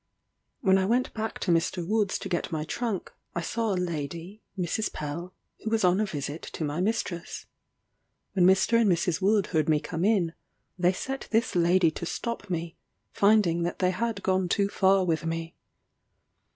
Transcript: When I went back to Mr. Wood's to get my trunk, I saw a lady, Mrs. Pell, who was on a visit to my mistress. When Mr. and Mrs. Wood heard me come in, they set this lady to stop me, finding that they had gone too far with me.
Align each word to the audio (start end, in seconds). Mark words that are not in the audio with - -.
When 0.61 0.79
I 0.79 0.85
went 0.87 1.13
back 1.13 1.37
to 1.41 1.51
Mr. 1.51 1.85
Wood's 1.85 2.17
to 2.17 2.27
get 2.27 2.51
my 2.51 2.63
trunk, 2.63 3.11
I 3.35 3.41
saw 3.41 3.71
a 3.71 3.75
lady, 3.77 4.41
Mrs. 4.57 4.91
Pell, 4.91 5.31
who 5.59 5.69
was 5.69 5.83
on 5.83 6.01
a 6.01 6.07
visit 6.07 6.41
to 6.53 6.63
my 6.63 6.81
mistress. 6.81 7.45
When 8.33 8.47
Mr. 8.47 8.81
and 8.81 8.89
Mrs. 8.91 9.21
Wood 9.21 9.45
heard 9.53 9.69
me 9.69 9.79
come 9.79 10.03
in, 10.03 10.33
they 10.75 10.91
set 10.91 11.27
this 11.29 11.55
lady 11.55 11.91
to 11.91 12.07
stop 12.07 12.49
me, 12.49 12.77
finding 13.11 13.61
that 13.61 13.77
they 13.77 13.91
had 13.91 14.23
gone 14.23 14.49
too 14.49 14.69
far 14.69 15.05
with 15.05 15.23
me. 15.27 15.55